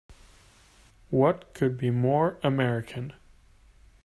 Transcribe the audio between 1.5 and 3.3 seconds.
could be more American!